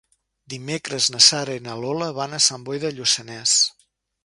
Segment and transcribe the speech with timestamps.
[0.53, 3.57] Dimecres na Sara i na Lola van a Sant Boi de Lluçanès.